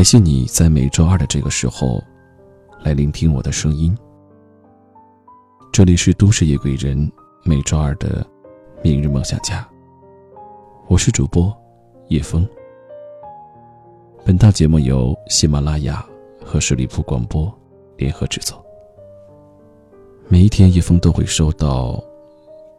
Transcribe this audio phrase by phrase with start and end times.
[0.00, 2.02] 感谢你在每周二的这个时候，
[2.82, 3.94] 来聆听我的声音。
[5.70, 7.12] 这里是都市夜归人
[7.44, 8.26] 每周二的
[8.82, 9.68] 明日梦想家。
[10.88, 11.54] 我是主播
[12.08, 12.48] 叶枫。
[14.24, 16.02] 本档节目由喜马拉雅
[16.42, 17.52] 和十里铺广播
[17.98, 18.64] 联合制作。
[20.28, 22.02] 每一天，叶枫都会收到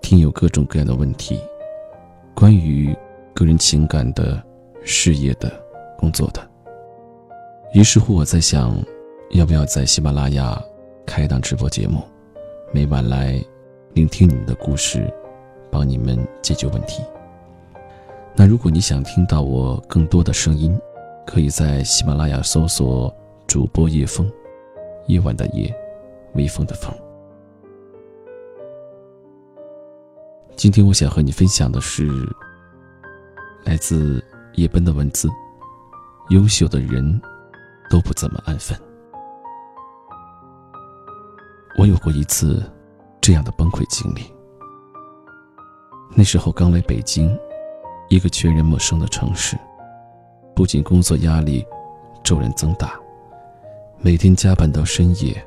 [0.01, 1.39] 听友各种各样的问题，
[2.33, 2.97] 关于
[3.35, 4.43] 个人情感的、
[4.83, 5.53] 事业的、
[5.99, 6.49] 工作的。
[7.73, 8.75] 于是乎，我在想，
[9.29, 10.61] 要不要在喜马拉雅
[11.05, 12.03] 开一档直播节目，
[12.73, 13.41] 每晚来
[13.93, 15.09] 聆听你们的故事，
[15.71, 17.01] 帮你们解决问题。
[18.35, 20.77] 那如果你想听到我更多的声音，
[21.25, 23.13] 可以在喜马拉雅搜索
[23.47, 24.29] 主播叶风，
[25.07, 25.73] 夜晚的夜，
[26.33, 26.93] 微风的风。
[30.57, 32.05] 今天我想和你分享的是
[33.63, 34.21] 来自
[34.55, 35.29] 叶奔的文字：
[36.31, 37.21] 优秀的人。
[37.91, 38.75] 都不怎么安分。
[41.77, 42.63] 我有过一次
[43.19, 44.21] 这样的崩溃经历。
[46.15, 47.37] 那时候刚来北京，
[48.07, 49.57] 一个全然陌生的城市，
[50.55, 51.65] 不仅工作压力
[52.23, 52.97] 骤然增大，
[53.99, 55.45] 每天加班到深夜，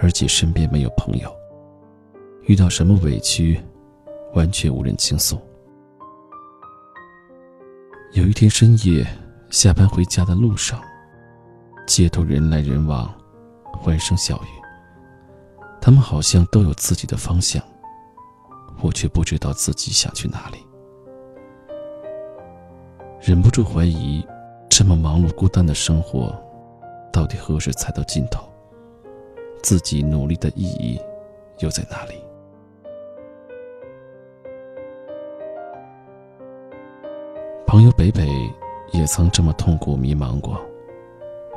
[0.00, 1.32] 而且身边没有朋友，
[2.46, 3.60] 遇到什么委屈，
[4.34, 5.38] 完全无人倾诉。
[8.14, 9.06] 有一天深夜
[9.48, 10.82] 下班回家的路上。
[11.94, 13.12] 街头人来人往，
[13.70, 14.48] 欢声笑语。
[15.78, 17.62] 他们好像都有自己的方向，
[18.80, 20.56] 我却不知道自己想去哪里。
[23.20, 24.26] 忍不住怀疑，
[24.70, 26.34] 这么忙碌孤单的生活，
[27.12, 28.42] 到底何时才到尽头？
[29.62, 30.98] 自己努力的意义
[31.58, 32.14] 又在哪里？
[37.66, 38.26] 朋友北北
[38.92, 40.58] 也曾这么痛苦迷茫过。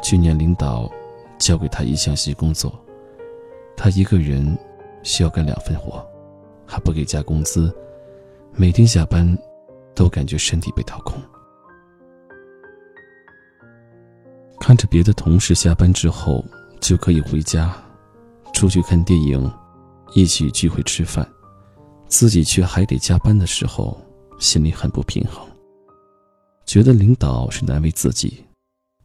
[0.05, 0.87] 去年领导
[1.39, 2.71] 交给他一项新工作，
[3.75, 4.55] 他一个人
[5.01, 6.07] 需要干两份活，
[6.63, 7.75] 还不给加工资，
[8.53, 9.35] 每天下班
[9.95, 11.19] 都感觉身体被掏空。
[14.59, 16.45] 看着别的同事下班之后
[16.79, 17.75] 就可以回家，
[18.53, 19.51] 出去看电影，
[20.13, 21.27] 一起聚会吃饭，
[22.07, 23.99] 自己却还得加班的时候，
[24.37, 25.43] 心里很不平衡，
[26.63, 28.44] 觉得领导是难为自己。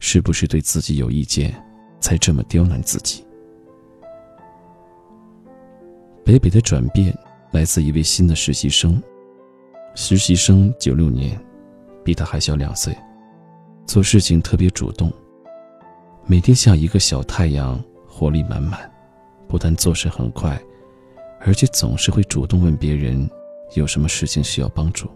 [0.01, 1.55] 是不是对自己有意见，
[2.01, 3.25] 才这么刁难自己？
[6.25, 7.17] 北北的转变
[7.53, 9.01] 来自一位新的实习生。
[9.95, 11.39] 实习生九六年，
[12.03, 12.97] 比他还小两岁，
[13.87, 15.13] 做事情特别主动，
[16.27, 17.79] 每天像一个小太阳，
[18.09, 18.91] 活力满满。
[19.47, 20.59] 不但做事很快，
[21.41, 23.29] 而且总是会主动问别人
[23.75, 25.11] 有什么事情需要帮助。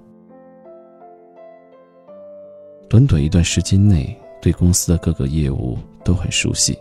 [2.89, 4.21] 短短一段时间内。
[4.45, 6.79] 对公司的各个业务都很熟悉，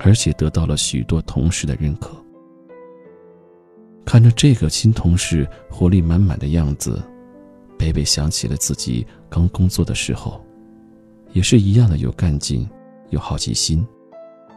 [0.00, 2.10] 而且得到了许多同事的认可。
[4.04, 7.02] 看着这个新同事活力满满的样子，
[7.78, 10.44] 北北想起了自己刚工作的时候，
[11.32, 12.68] 也是一样的有干劲、
[13.08, 13.82] 有好奇心，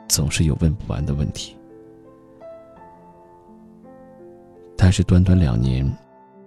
[0.09, 1.55] 总是有问不完的问题。
[4.75, 5.89] 但是短短两年，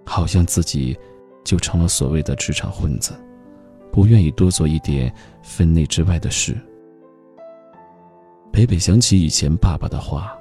[0.05, 0.95] 好像自己
[1.43, 3.13] 就成了所谓的职场混子。
[3.91, 5.13] 不愿意多做一点
[5.43, 6.57] 分内之外的事。
[8.51, 10.37] 北北想起以前爸爸的话：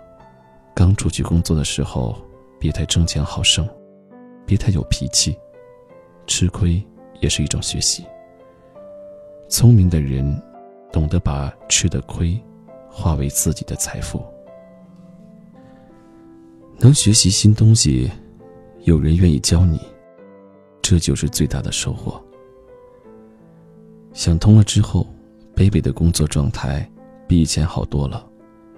[0.75, 2.17] 刚出去工作的时候，
[2.59, 3.69] 别太争强好胜，
[4.47, 5.37] 别太有脾气，
[6.27, 6.83] 吃亏
[7.21, 8.05] 也是一种学习。
[9.49, 10.41] 聪明的人
[10.93, 12.41] 懂得把吃的亏
[12.89, 14.25] 化为自己的财富。
[16.79, 18.11] 能学习新东西，
[18.85, 19.81] 有人愿意教你，
[20.81, 22.23] 这就是最大的收获。
[24.13, 25.07] 想通了之后
[25.55, 26.89] ，，baby 的工作状态
[27.29, 28.27] 比以前好多了，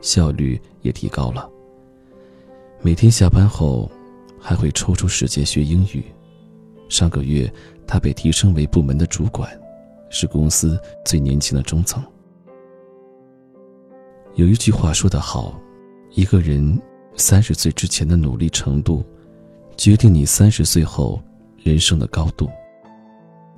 [0.01, 1.49] 效率也提高了。
[2.81, 3.91] 每天下班后，
[4.39, 6.05] 还会抽出时间学英语。
[6.89, 7.51] 上个月，
[7.87, 9.51] 他被提升为部门的主管，
[10.11, 12.05] 是公司最年轻的中层。
[14.35, 15.59] 有一句话说得好，
[16.13, 16.81] 一个人
[17.17, 19.03] 三十岁之前的努力程度，
[19.77, 21.23] 决定你三十岁后
[21.57, 22.51] 人生的高度。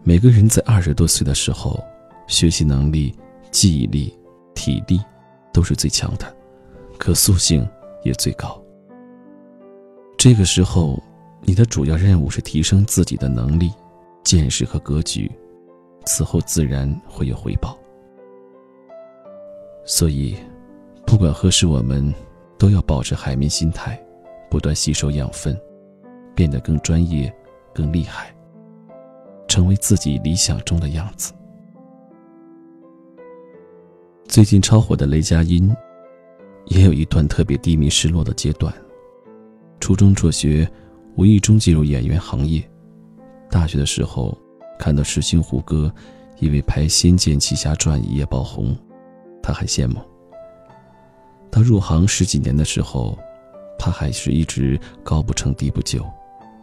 [0.07, 1.83] 每个人在二十多岁的时候，
[2.27, 3.17] 学习能力、
[3.51, 4.15] 记忆力、
[4.55, 5.01] 体力
[5.51, 6.37] 都是最强的，
[6.99, 7.67] 可塑性
[8.03, 8.63] 也最高。
[10.19, 11.03] 这个时候，
[11.41, 13.73] 你的主要任务是提升自己的能力、
[14.23, 15.33] 见识和格局，
[16.05, 17.75] 此后自然会有回报。
[19.87, 20.37] 所以，
[21.07, 22.13] 不管何时，我们
[22.59, 23.99] 都要保持海绵心态，
[24.51, 25.59] 不断吸收养分，
[26.35, 27.35] 变得更专业、
[27.73, 28.34] 更厉害。
[29.55, 31.33] 成为自己理想中的样子。
[34.25, 35.73] 最近超火的雷佳音，
[36.67, 38.75] 也有一段特别低迷失落的阶段。
[39.79, 40.69] 初中辍学，
[41.15, 42.69] 无意中进入演员行业。
[43.49, 44.37] 大学的时候，
[44.77, 45.89] 看到师兄胡歌
[46.41, 48.77] 因为拍《仙剑奇侠传》一夜爆红，
[49.41, 50.01] 他很羡慕。
[51.49, 53.17] 他入行十几年的时候，
[53.79, 56.05] 他还是一直高不成低不就，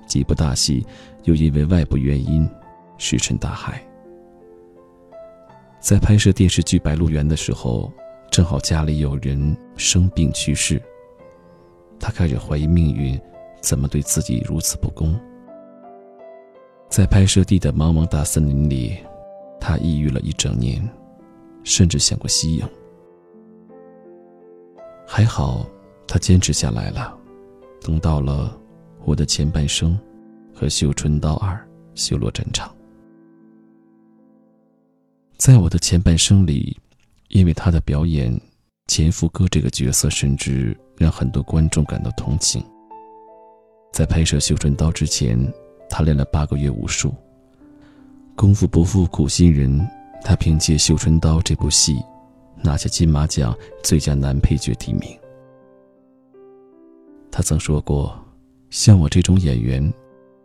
[0.10, 0.86] 几部大戏
[1.24, 2.46] 又因为外部原因
[3.02, 3.84] 石沉大海。
[5.80, 7.92] 在拍摄电视剧《白鹿原》的时候，
[8.30, 10.80] 正好家里有人生病去世。
[12.00, 13.20] 他开始怀疑命运，
[13.60, 15.20] 怎么对自己如此不公？
[16.90, 19.00] 在拍摄地的茫茫大森林里，
[19.60, 20.88] 他抑郁了一整年，
[21.64, 22.70] 甚至想过息影。
[25.08, 25.66] 还好，
[26.08, 27.18] 他坚持下来了，
[27.82, 28.56] 等到了
[29.06, 29.98] 《我的前半生》
[30.56, 31.56] 和《绣春刀二》
[31.96, 32.72] 修罗战场。
[35.42, 36.78] 在我的前半生里，
[37.30, 38.40] 因为他的表演，
[38.86, 42.64] 前夫哥这个角色甚至让很多观众感到同情。
[43.92, 45.52] 在拍摄《绣春刀》之前，
[45.90, 47.12] 他练了八个月武术。
[48.36, 49.84] 功夫不负苦心人，
[50.24, 52.00] 他凭借《绣春刀》这部戏，
[52.62, 55.10] 拿下金马奖最佳男配角提名。
[57.32, 58.16] 他曾说过
[58.70, 59.92] ：“像我这种演员，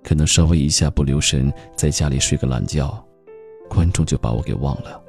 [0.03, 2.99] 可能稍微一下不留神，在家里睡个懒觉。”
[3.69, 5.03] 观众就把我给忘了。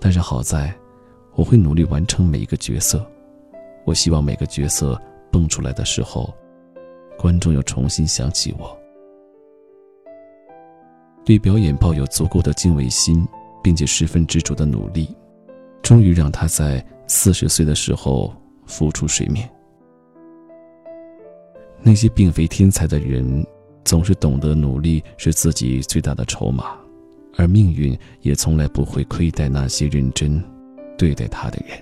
[0.00, 0.74] 但是好在，
[1.34, 3.04] 我会努力完成每一个角色。
[3.84, 5.00] 我希望每个角色
[5.30, 6.32] 蹦出来的时候，
[7.18, 8.76] 观众又重新想起我。
[11.24, 13.26] 对表演抱有足够的敬畏心，
[13.62, 15.16] 并且十分执着的努力，
[15.82, 18.32] 终于让他在四十岁的时候
[18.66, 19.48] 浮出水面。
[21.82, 23.44] 那些并非天才的人，
[23.84, 26.76] 总是懂得努力是自己最大的筹码。
[27.36, 30.42] 而命运也从来不会亏待那些认真
[30.98, 31.78] 对待他的人。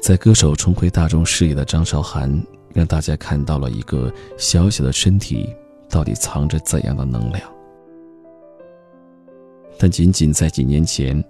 [0.00, 2.30] 在歌手重回大众视野的张韶涵，
[2.74, 5.48] 让大家看到了一个小小的身体
[5.88, 7.40] 到底藏着怎样的能量。
[9.78, 11.22] 但仅仅在几年前，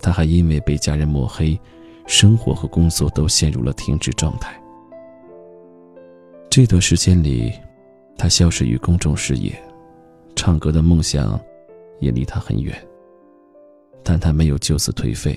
[0.00, 1.58] 他还因为被家人抹黑，
[2.06, 4.58] 生活和工作都陷入了停止状态。
[6.50, 7.52] 这段时间里，
[8.16, 9.52] 他消失于公众视野。
[10.38, 11.38] 唱歌的梦想
[11.98, 12.72] 也离他很远，
[14.04, 15.36] 但他没有就此颓废，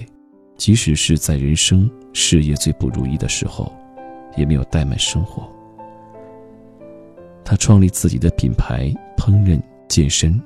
[0.57, 3.74] 即使是在人生事业最不如意的时候，
[4.38, 5.51] 也没有怠慢生活。
[7.44, 9.59] 他创立自己的品牌，烹饪、
[9.89, 10.39] 健身，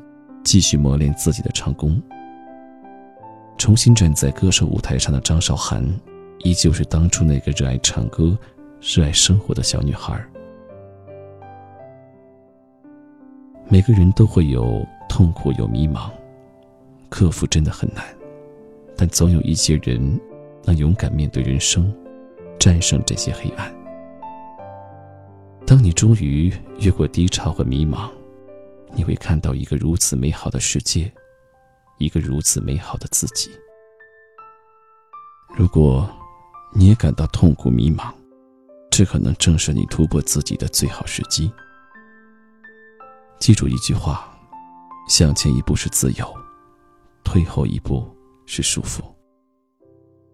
[0.46, 2.02] 继续磨练自己的唱功。
[3.58, 5.86] 重新站在歌手舞台上的张韶涵，
[6.46, 8.38] 依旧是当初那个热爱唱歌、
[8.80, 10.18] 热爱生活的小女孩。
[13.68, 16.10] 每个人都会有痛苦，有迷茫，
[17.10, 18.06] 克服真的很难，
[18.96, 20.20] 但总有一些人
[20.64, 21.92] 能勇敢面对人生，
[22.60, 23.74] 战胜这些黑暗。
[25.66, 28.10] 当你终于越过低潮和迷茫，
[28.94, 31.12] 你会看到一个如此美好的世界，
[31.98, 33.50] 一个如此美好的自己。
[35.58, 36.08] 如果
[36.72, 38.14] 你也感到痛苦迷茫，
[38.92, 41.52] 这可能正是你突破自己的最好时机。
[43.40, 44.28] 记住一句话：
[45.08, 46.36] 向前一步是自由，
[47.24, 48.08] 退后一步
[48.46, 49.02] 是束缚。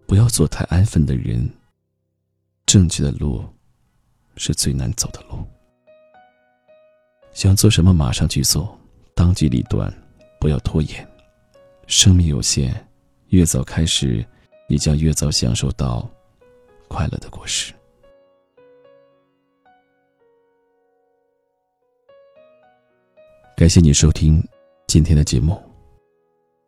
[0.06, 1.48] 不要做太安分的人。
[2.64, 3.44] 正确的路
[4.36, 5.44] 是最难走的路。
[7.32, 8.78] 想做什么，马上去做，
[9.14, 9.92] 当机立断，
[10.40, 11.06] 不要拖延。
[11.86, 12.74] 生命有限，
[13.28, 14.24] 越早开始，
[14.68, 16.08] 你将越早享受到
[16.88, 17.74] 快乐的果实。
[23.54, 24.42] 感谢你收听
[24.88, 25.60] 今天的节目。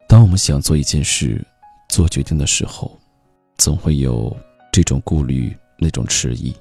[0.07, 1.45] 当我们想做一件事、
[1.89, 2.97] 做决定的时候，
[3.57, 4.37] 总会有
[4.71, 6.55] 这种顾虑、那种迟疑，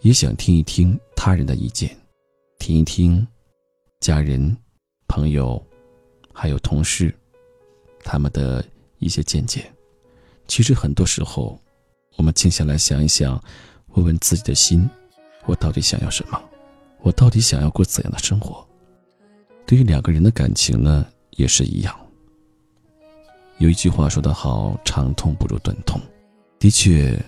[0.00, 1.94] 也想听一听他人的意见，
[2.60, 3.26] 听一听
[4.00, 4.56] 家人、
[5.08, 5.60] 朋友，
[6.32, 7.12] 还有同事
[8.04, 8.64] 他们的
[8.98, 9.70] 一些见解。
[10.46, 11.60] 其实很多时候，
[12.16, 13.42] 我们静下来想一想，
[13.88, 14.88] 问问自己的心：
[15.46, 16.40] 我到底想要什么？
[17.00, 18.66] 我到底想要过怎样的生活？
[19.68, 21.94] 对于两个人的感情呢，也是一样。
[23.58, 26.00] 有一句话说得好：“长痛不如短痛。”
[26.58, 27.22] 的确，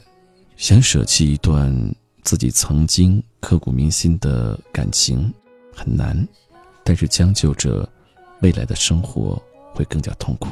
[0.57, 1.71] 想舍弃一段
[2.23, 5.31] 自己曾经刻骨铭心的感情
[5.77, 6.27] 很难，
[6.83, 7.87] 但是将就着
[8.41, 9.41] 未来的生活
[9.75, 10.49] 会更加痛苦。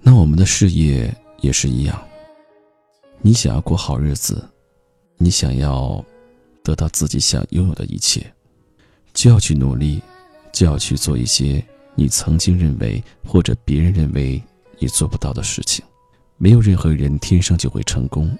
[0.00, 2.02] 那我们的事业也是一样，
[3.20, 4.42] 你想要过好日子，
[5.18, 6.02] 你想要
[6.62, 8.24] 得到自己想拥有的一切，
[9.12, 10.00] 就要去努力。
[10.54, 11.62] 就要去做一些
[11.96, 14.42] 你曾经认为或者别人认为
[14.78, 15.84] 你做不到的事情。
[16.38, 18.36] 没有任何人天生就会成功，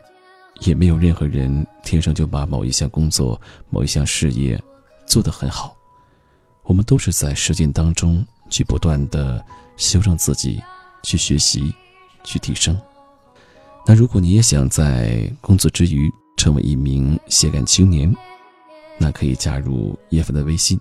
[0.60, 4.60] 也没有任何人天生就把某一项工作、某一项事业
[5.06, 5.76] 做得很好。
[6.62, 9.44] 我们都是在实践当中去不断的
[9.76, 10.62] 修正自己，
[11.02, 11.74] 去学习，
[12.22, 12.80] 去提升。
[13.86, 18.12] 那如果你也想在工作之余成为一名写干青年，
[18.98, 20.80] 那可以加入叶凡的微信。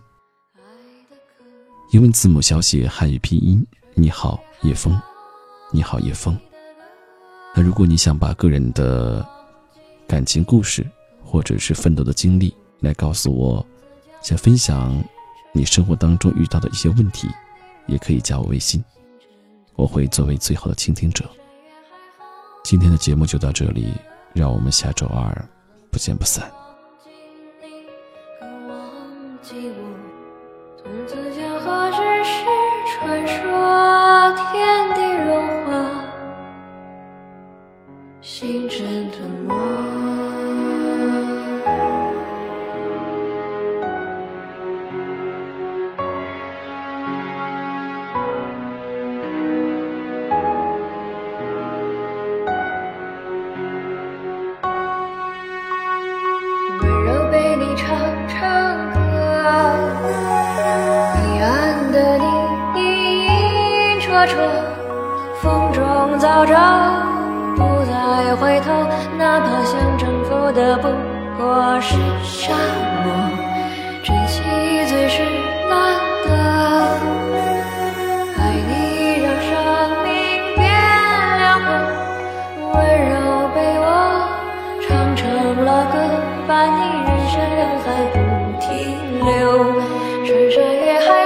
[1.94, 5.00] 英文字母小写汉语拼音，你好叶枫，
[5.72, 6.36] 你好叶枫。
[7.54, 9.24] 那如果你想把个人的
[10.08, 10.84] 感情故事
[11.24, 13.64] 或者是奋斗的经历来告诉我，
[14.24, 15.04] 想分享
[15.52, 17.30] 你生活当中遇到的一些问题，
[17.86, 18.84] 也可以加我微信，
[19.76, 21.30] 我会作为最好的倾听者。
[22.64, 23.94] 今天的节目就到这里，
[24.34, 25.48] 让我们下周二
[25.92, 26.52] 不见不散。
[64.26, 64.38] 车
[65.42, 66.56] 风中走着，
[67.56, 68.72] 不再回头。
[69.18, 70.88] 哪怕想征服的不
[71.38, 72.54] 过是沙
[73.04, 73.06] 漠，
[74.04, 74.42] 珍惜
[74.88, 75.22] 最是
[75.70, 75.74] 难
[76.24, 76.30] 得。
[78.38, 79.50] 爱你让生
[80.04, 80.10] 命
[80.56, 80.62] 变
[81.40, 81.62] 亮，
[82.72, 82.76] 温
[83.10, 83.12] 柔
[83.54, 83.86] 被我
[84.82, 85.22] 唱成
[85.66, 85.96] 了歌，
[86.48, 88.18] 伴你人山人海，不
[88.62, 88.72] 停
[89.26, 89.32] 留，
[90.26, 91.23] 穿山越海。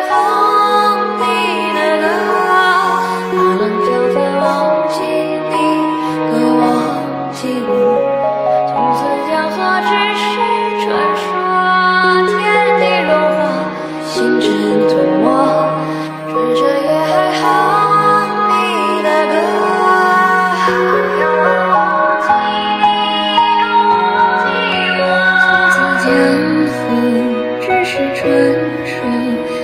[28.48, 29.57] 温热